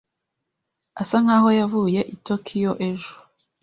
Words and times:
Asa 1.01 1.15
nkaho 1.23 1.49
yavuye 1.59 2.01
i 2.13 2.15
Tokiyo 2.25 2.71
ejo. 2.89 3.13